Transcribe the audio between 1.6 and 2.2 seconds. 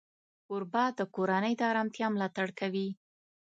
آرامتیا